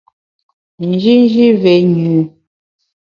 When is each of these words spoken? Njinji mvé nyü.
Njinji 0.89 1.45
mvé 1.55 1.73
nyü. 1.93 2.17